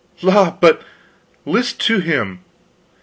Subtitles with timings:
[0.23, 0.81] "La, but
[1.45, 2.39] list to him!